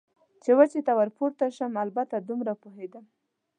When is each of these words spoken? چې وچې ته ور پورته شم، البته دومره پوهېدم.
چې 0.43 0.51
وچې 0.57 0.79
ته 0.87 0.91
ور 0.97 1.09
پورته 1.17 1.45
شم، 1.55 1.73
البته 1.83 2.15
دومره 2.29 2.53
پوهېدم. 2.61 3.05